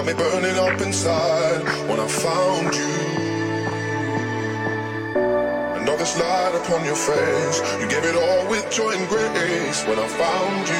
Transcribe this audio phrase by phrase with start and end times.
[0.00, 2.96] got me burning up inside when I found you.
[5.82, 10.08] Another slide upon your face, you gave it all with joy and grace when I
[10.08, 10.79] found you.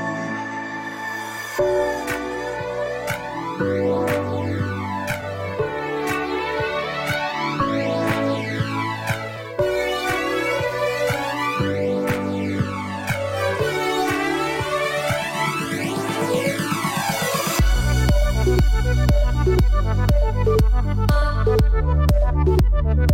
[22.93, 23.09] Thank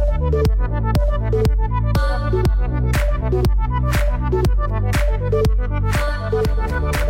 [6.96, 7.07] you.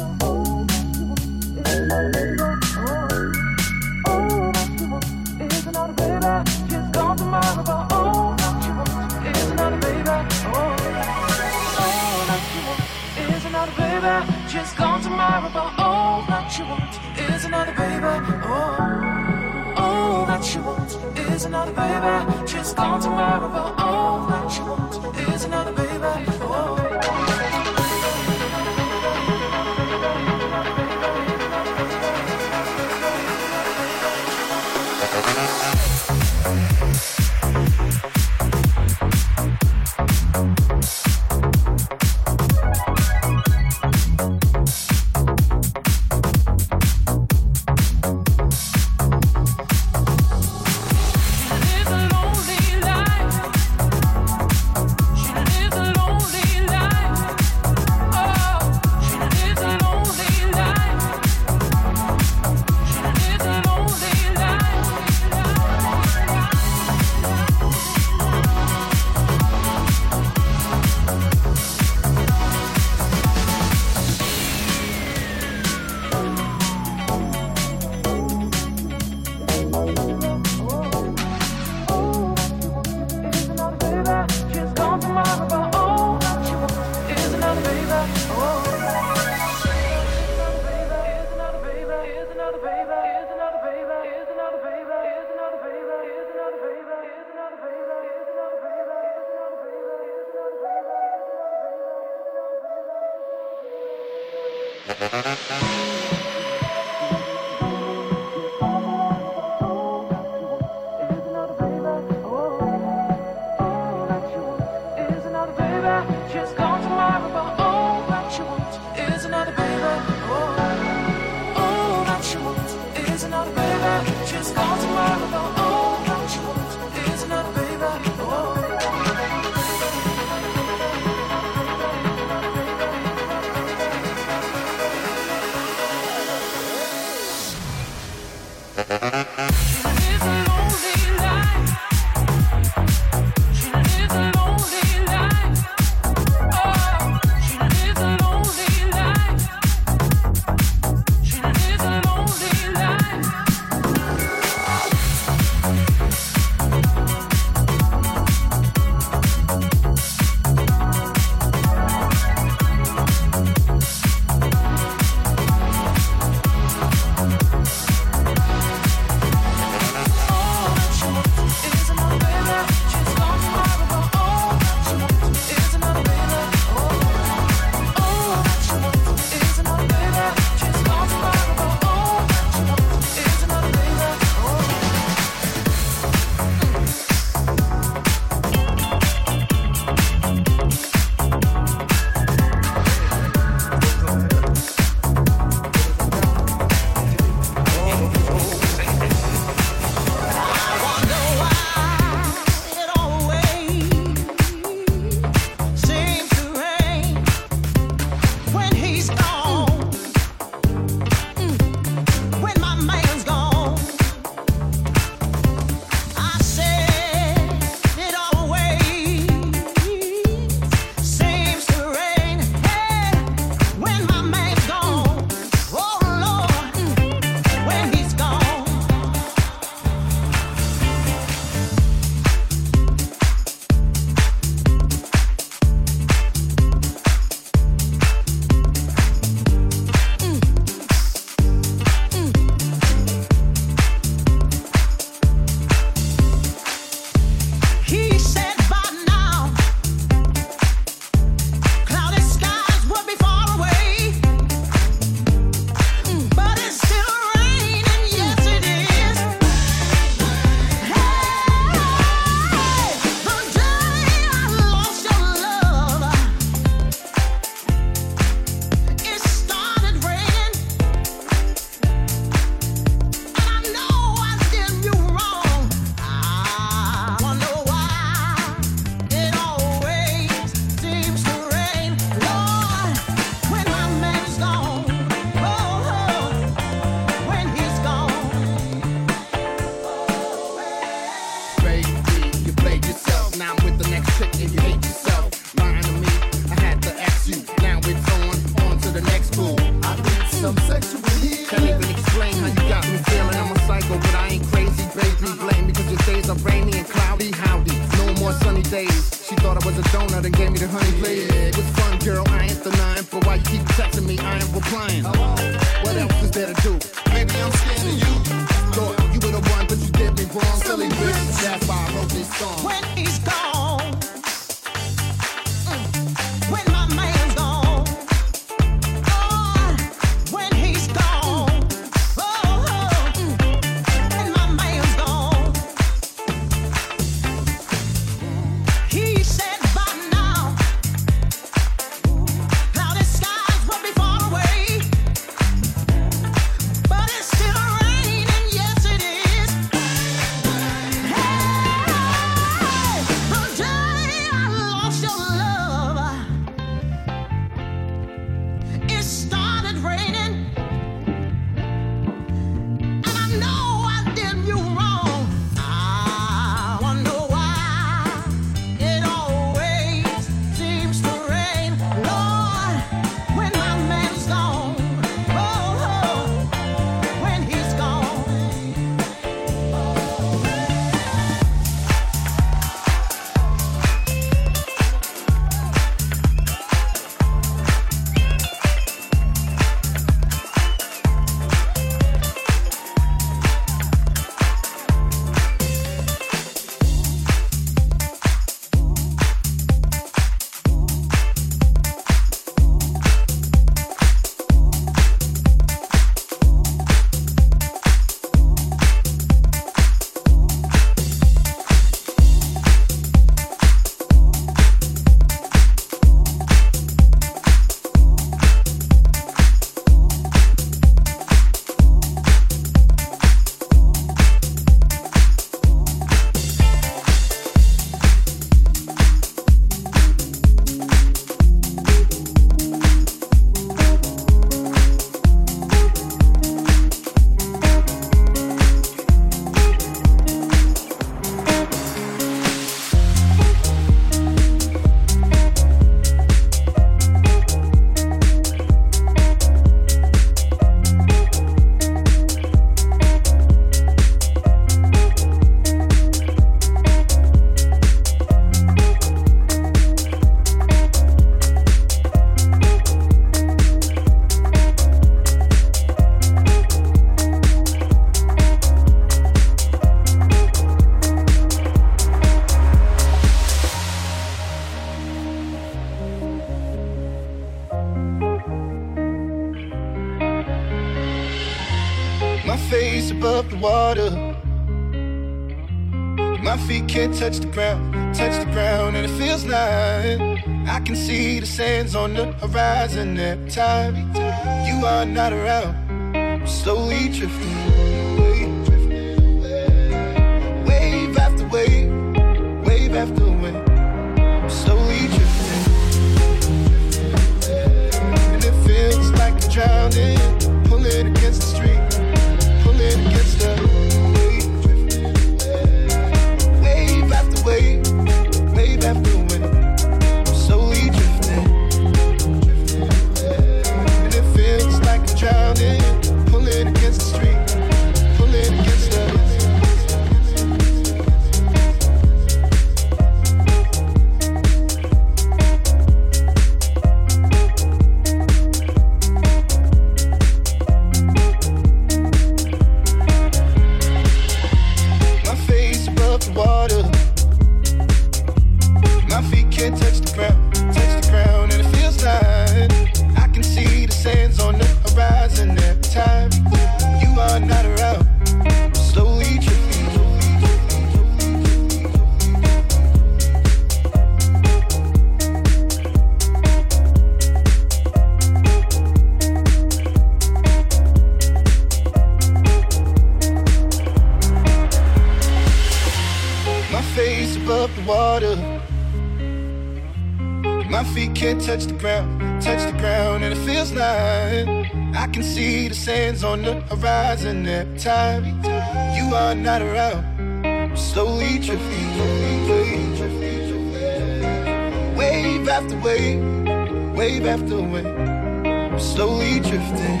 [595.92, 597.86] Wave after wave, after wave.
[597.86, 600.00] I'm slowly drifting,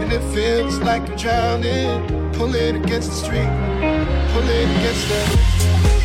[0.00, 3.50] and it feels like I'm drowning, pulling against the street,
[4.32, 5.20] pulling against the.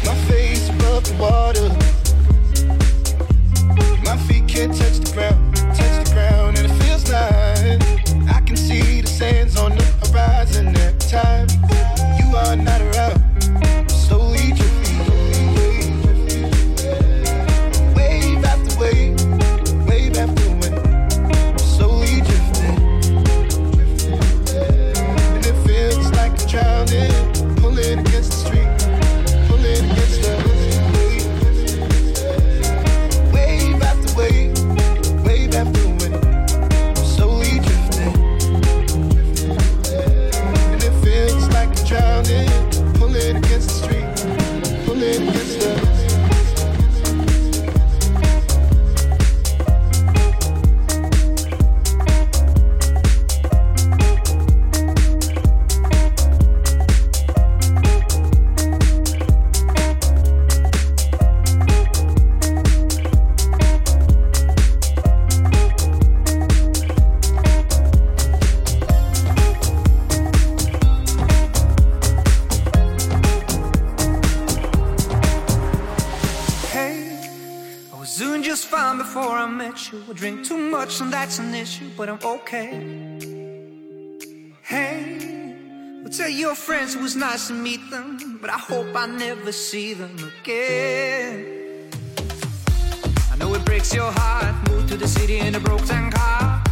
[0.06, 1.70] My face above the water,
[4.04, 8.58] my feet can't touch the ground, touch the ground, and it feels like I can
[8.58, 11.48] see the sands on the horizon every time
[86.62, 91.90] friends it was nice to meet them, but I hope I never see them again.
[93.32, 94.54] I know it breaks your heart.
[94.70, 96.64] Moved to the city in a broke down car.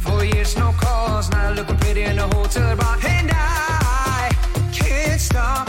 [0.00, 1.30] Four years, no calls.
[1.30, 2.96] Now looking pretty in a hotel bar.
[3.04, 4.30] And I
[4.72, 5.68] can't stop.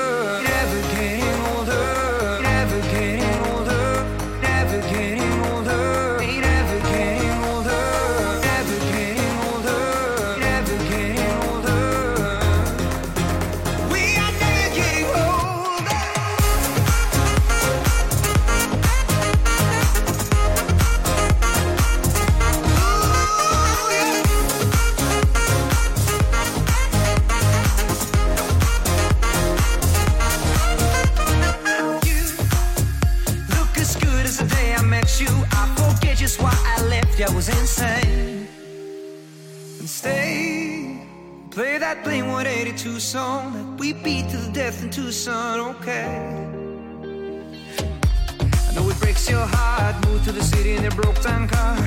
[37.19, 37.31] left.
[37.31, 38.47] I was insane.
[39.79, 41.07] And stay,
[41.49, 45.59] play that Blink 182 song that we beat to the death in Tucson.
[45.75, 46.05] Okay.
[48.69, 50.05] I know it breaks your heart.
[50.07, 51.77] Moved to the city in a broke down car.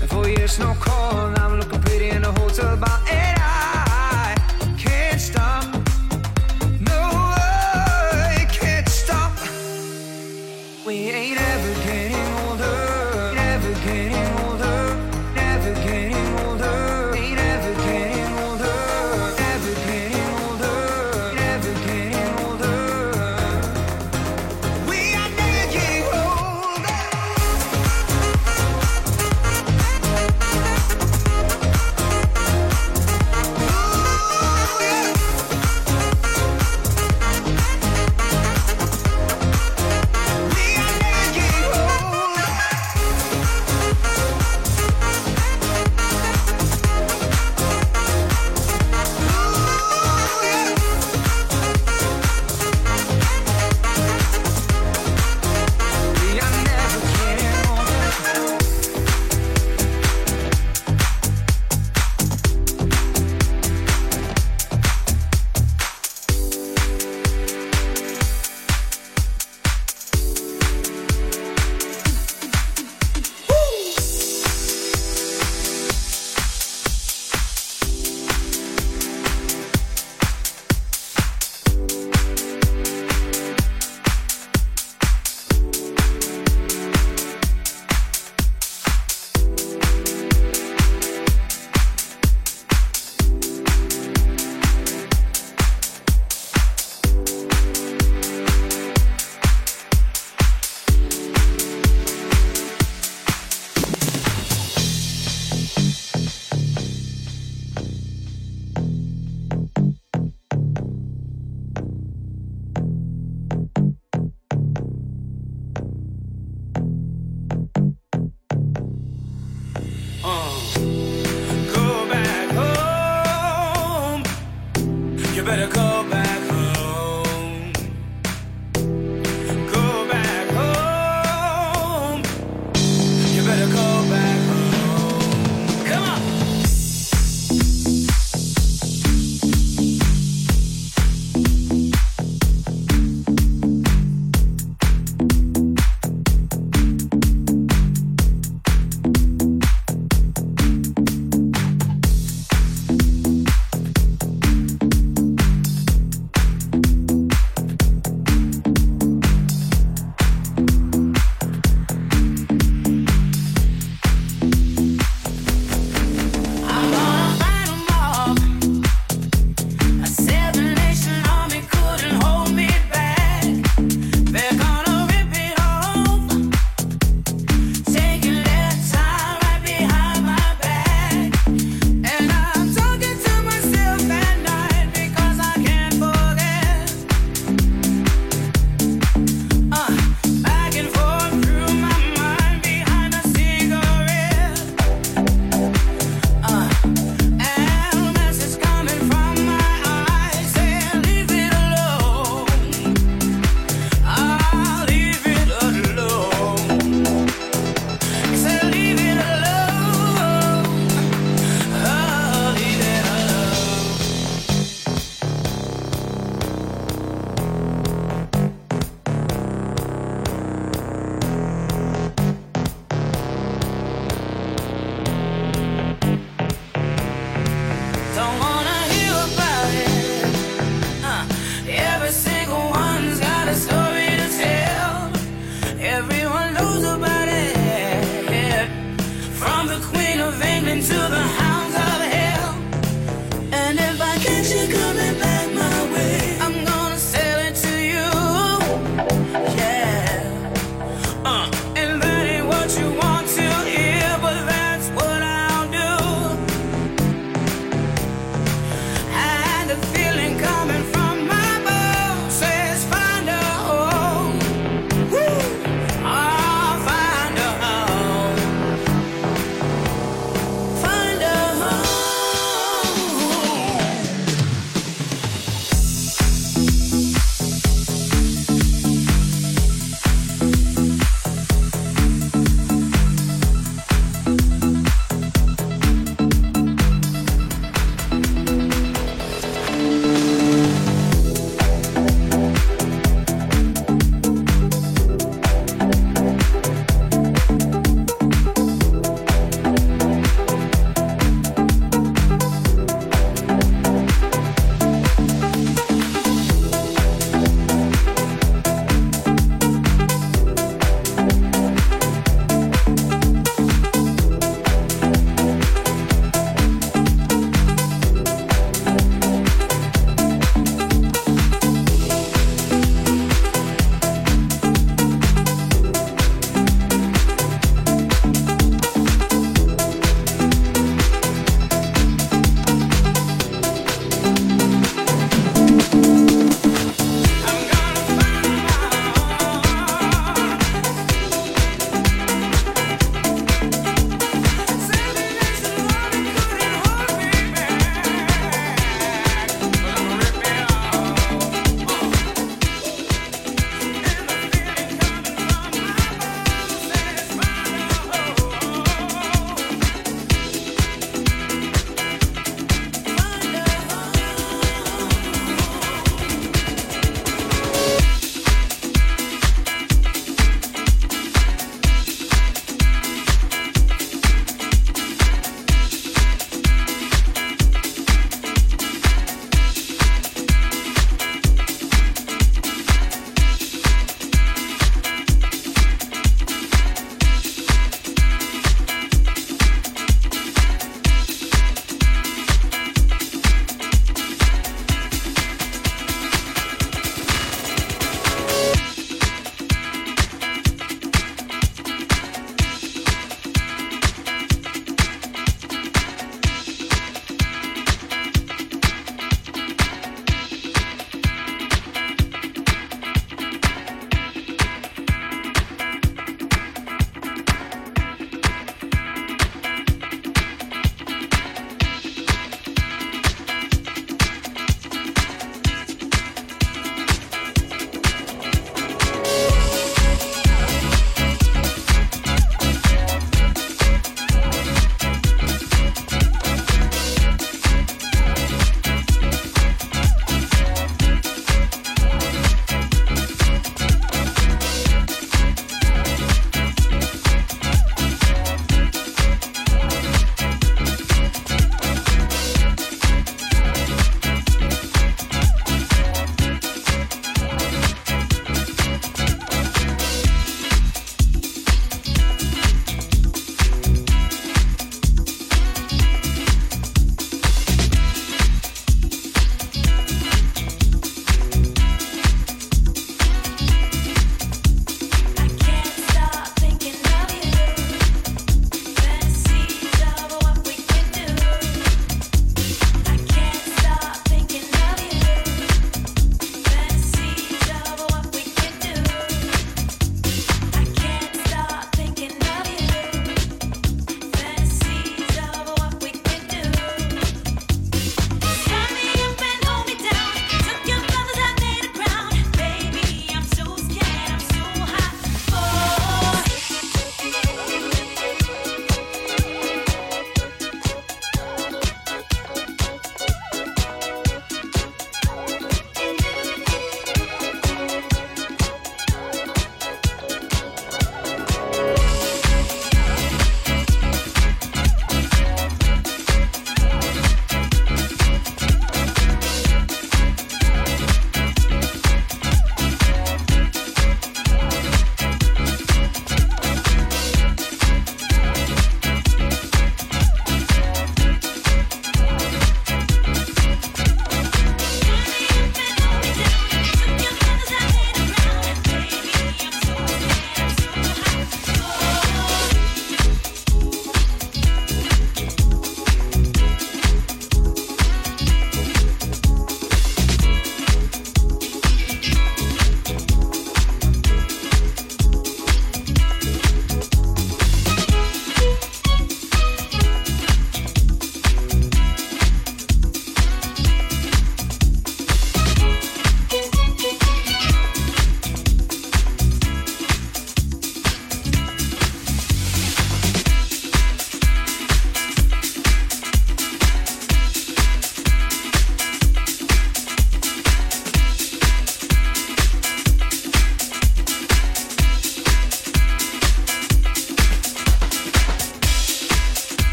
[0.00, 1.30] And for years, no call.
[1.30, 3.00] Now I'm looking pretty in a hotel bar.
[3.10, 4.34] And I
[4.78, 5.63] can't stop.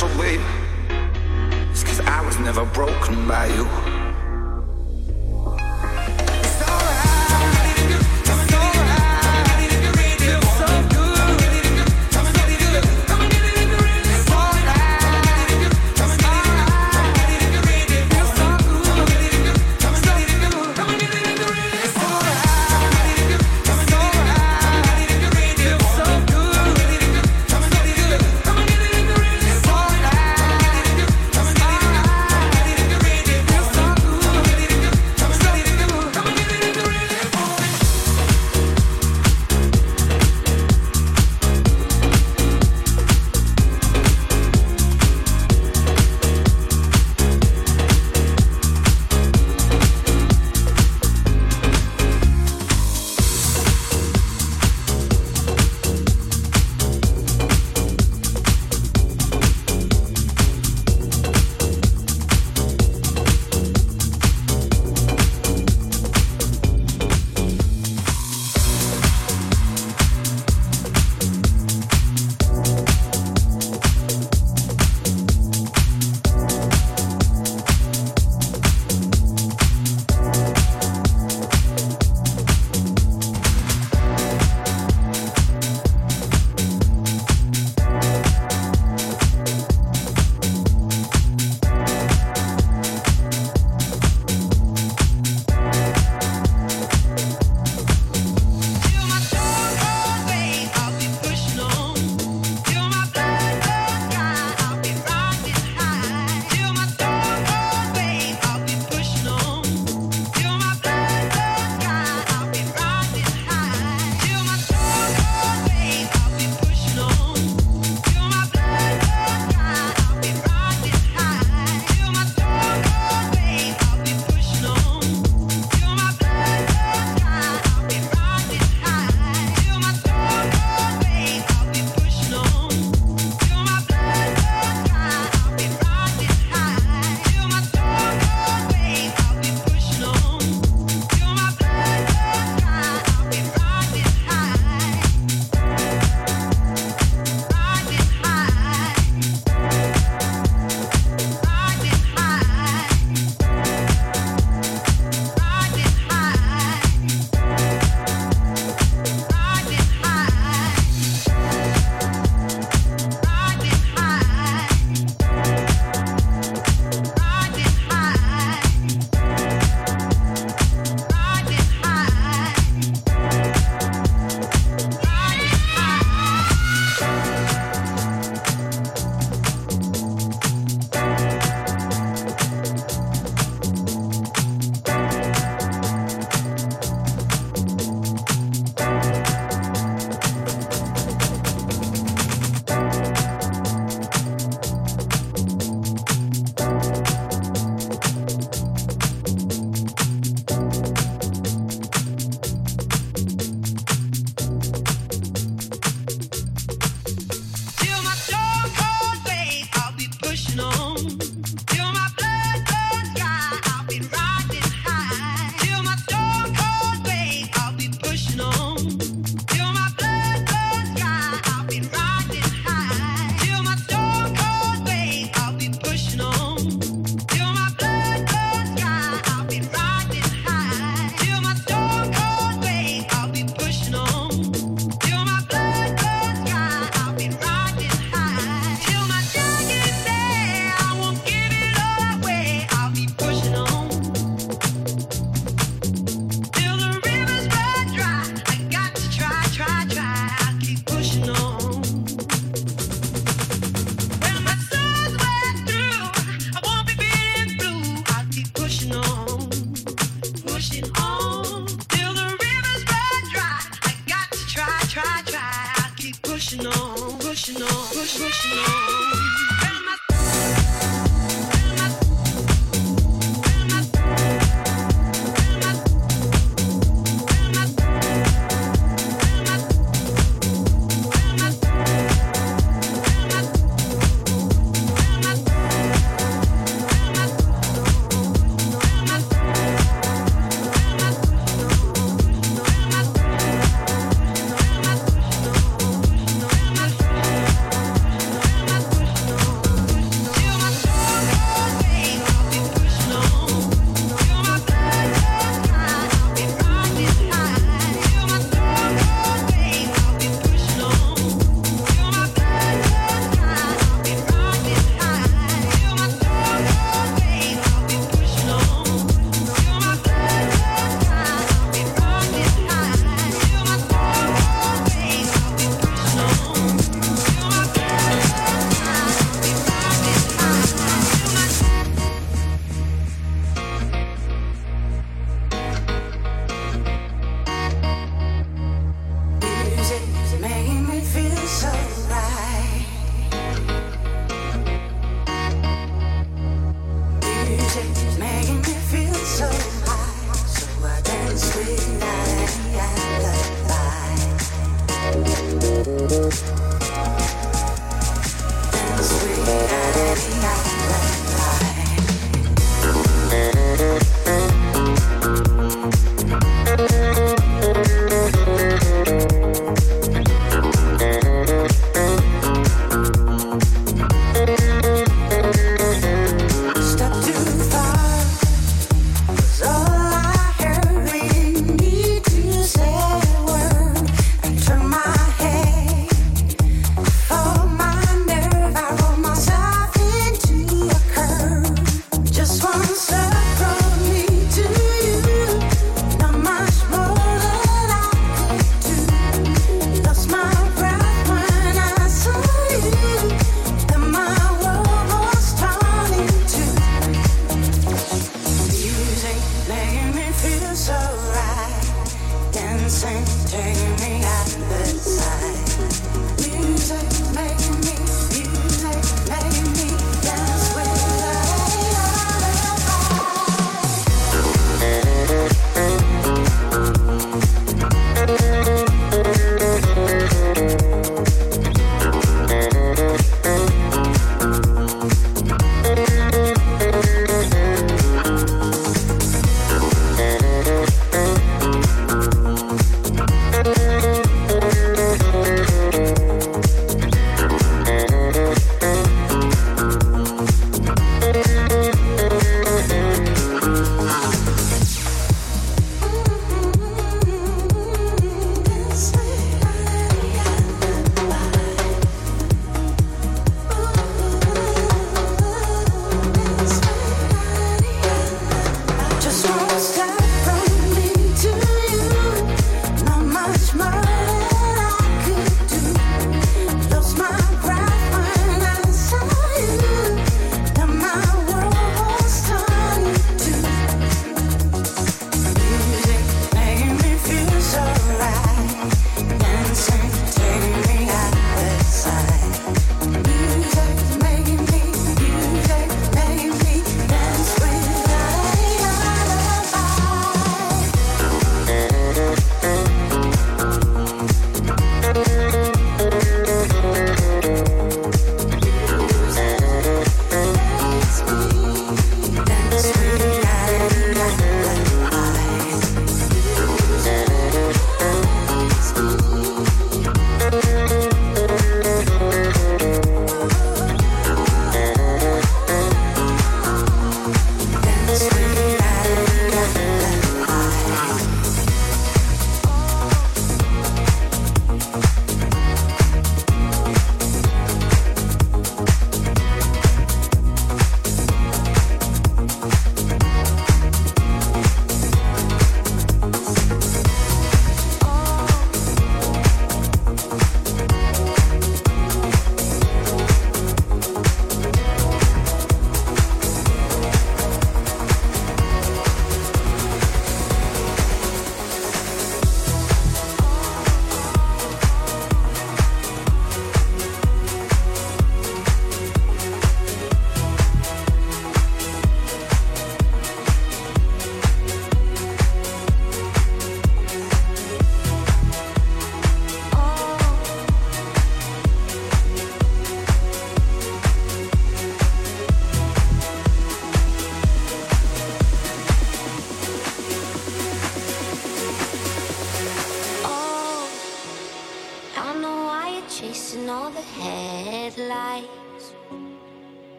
[0.00, 0.42] special, baby.
[1.70, 4.09] It's cause I was never broken by you.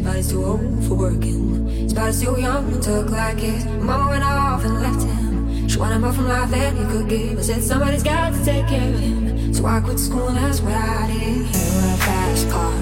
[0.00, 1.66] His body's too old for working.
[1.66, 5.68] His body's too young and took like his mama went off and left him.
[5.68, 7.38] She wanted more from life than he could give.
[7.38, 9.52] I said somebody's got to take care of him.
[9.52, 11.18] So I quit school and that's what I did.
[11.18, 12.72] Here in a fast car.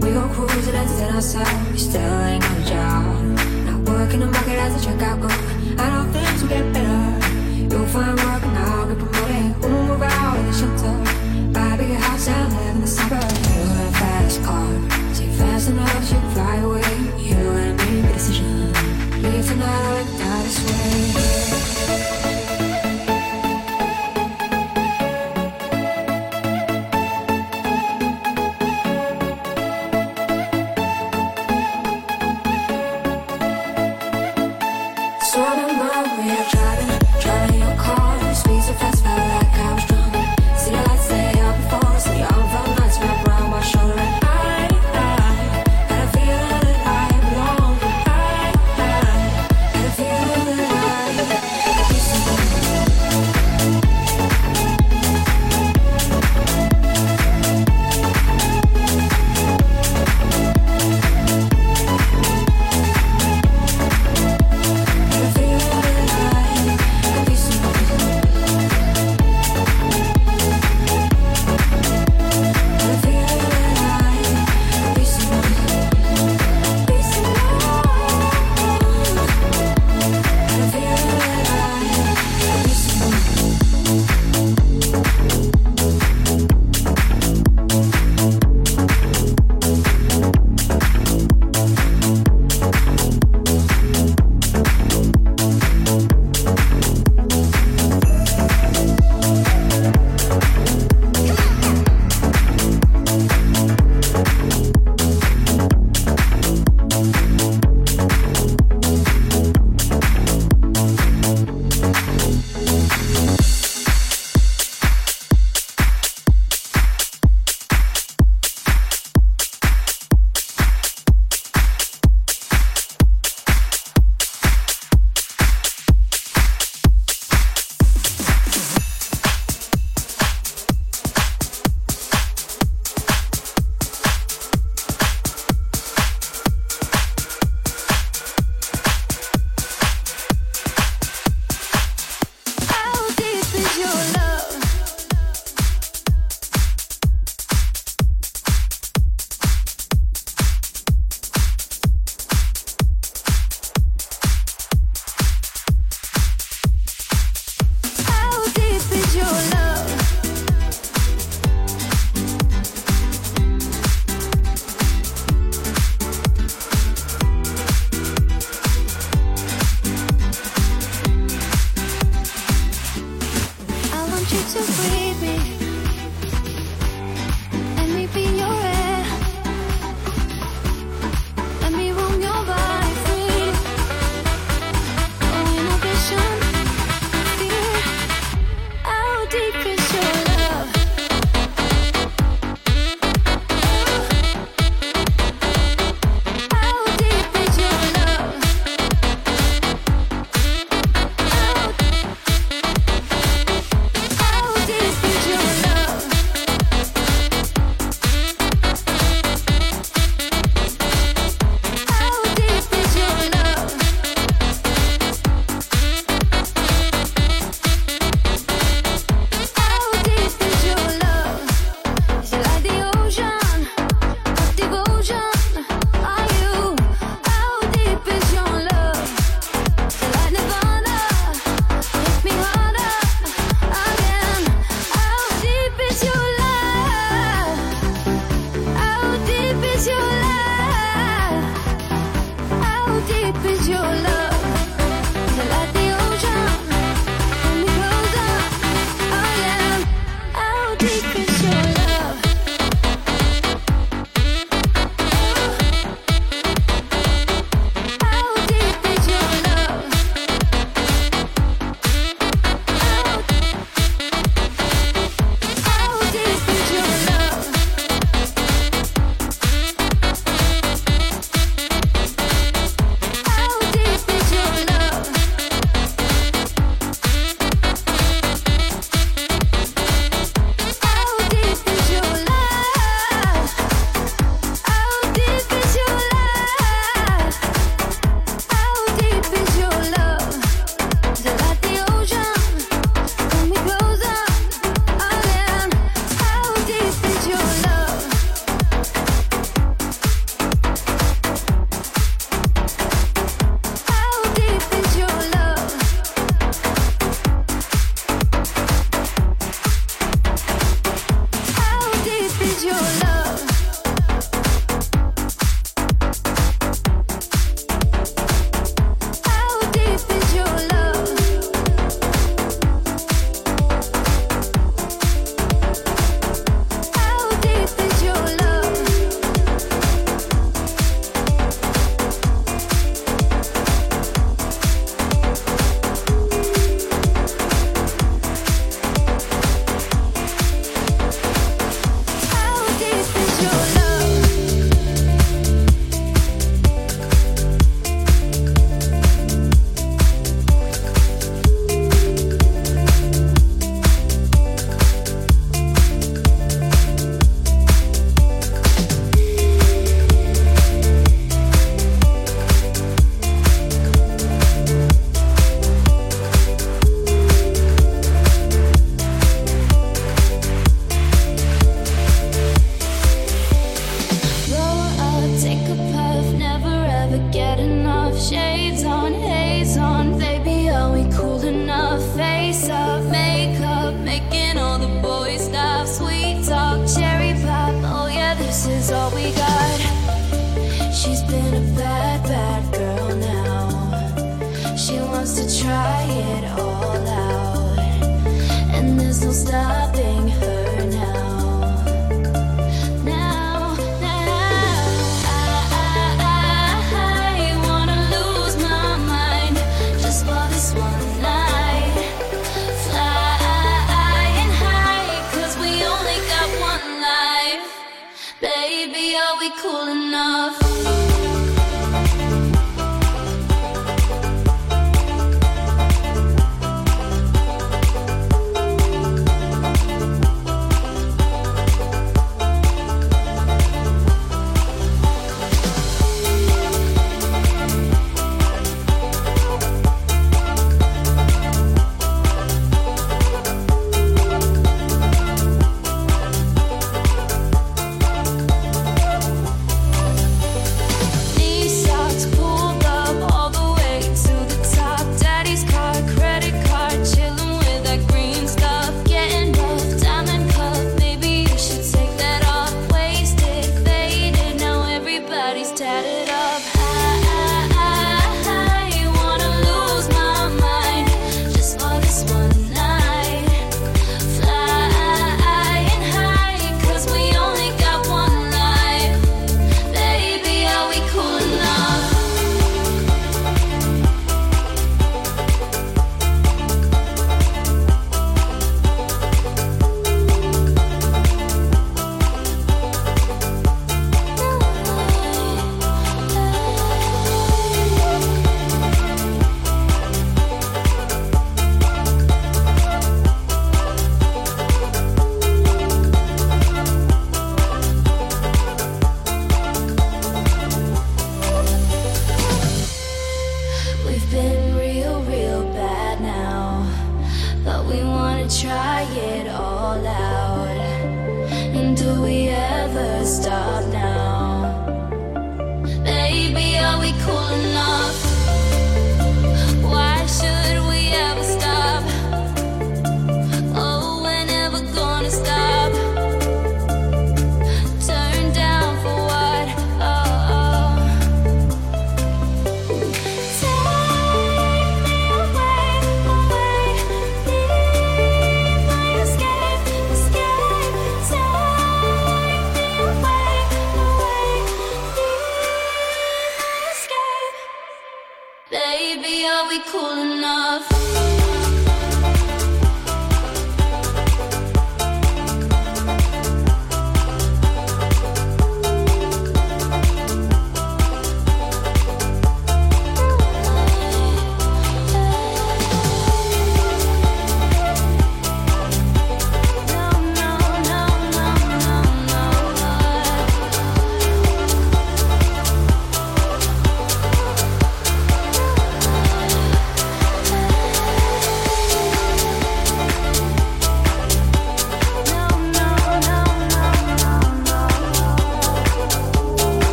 [0.00, 1.72] We go cruising and entertain ourselves.
[1.72, 3.04] We still ain't got a job.
[3.66, 5.80] Not working the market as a checkout girl.
[5.80, 7.26] I know things will get better.
[7.70, 9.60] You'll find work and I'll get promoted.
[9.60, 11.52] We'll move out of the shelter.
[11.52, 13.25] Buy a bigger house and live in the suburbs.
[15.94, 16.82] You fly away.
[17.18, 18.72] You and me, make a decision.
[19.22, 20.15] Leave tonight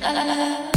[0.00, 0.69] la la la la